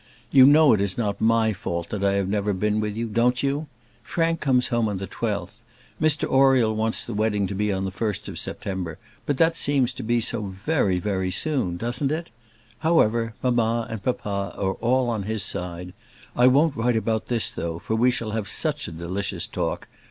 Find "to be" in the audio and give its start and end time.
7.45-7.71, 9.93-10.19